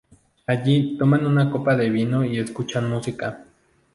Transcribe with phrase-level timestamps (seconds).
[0.47, 3.45] Allí, toman una copa de vino y escuchan música.